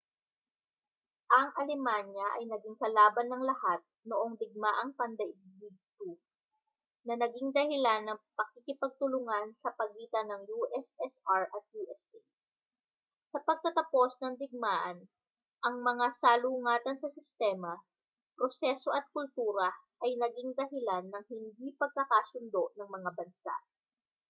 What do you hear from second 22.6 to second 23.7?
ng mga bansa